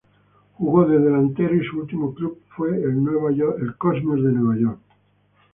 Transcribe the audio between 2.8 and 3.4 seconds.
New